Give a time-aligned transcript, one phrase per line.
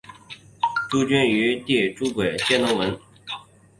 [0.89, 2.99] 朱筠与弟朱圭皆能文。